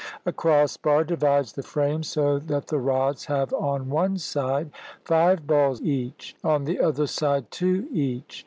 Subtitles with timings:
[0.25, 4.71] A cross bar divides the frame, so that the rods have on one side
[5.05, 8.39] five balls each, on the other side two each.